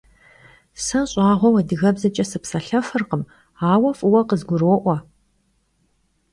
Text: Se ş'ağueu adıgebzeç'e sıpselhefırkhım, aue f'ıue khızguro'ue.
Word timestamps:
Se 0.85 0.99
ş'ağueu 1.11 1.53
adıgebzeç'e 1.59 2.25
sıpselhefırkhım, 2.31 3.23
aue 3.69 3.91
f'ıue 3.97 4.21
khızguro'ue. 4.29 4.97